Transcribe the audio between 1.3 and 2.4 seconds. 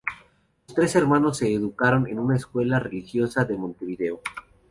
se educaron en una